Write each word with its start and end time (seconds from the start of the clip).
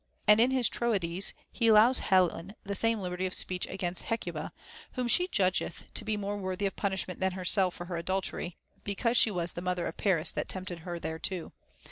And 0.27 0.39
in 0.39 0.49
his 0.49 0.67
Troades, 0.67 1.31
he 1.51 1.67
allows 1.67 1.99
Helen 1.99 2.55
the 2.63 2.73
same 2.73 2.99
liberty 3.01 3.27
of 3.27 3.35
speech 3.35 3.67
against 3.67 4.05
Hecuba, 4.05 4.51
whom 4.93 5.07
she 5.07 5.27
judgeth 5.27 5.83
to 5.93 6.03
be 6.03 6.17
more 6.17 6.37
worthy 6.39 6.65
of 6.65 6.75
punishment 6.75 7.19
than 7.19 7.33
herself 7.33 7.75
for 7.75 7.85
her 7.85 7.97
adultery, 7.97 8.57
because 8.83 9.15
she 9.15 9.29
was 9.29 9.53
the 9.53 9.61
mother 9.61 9.85
of 9.85 9.97
Paris 9.97 10.31
that 10.31 10.49
tempted 10.49 10.79
her 10.79 10.97
thereto. 10.97 11.53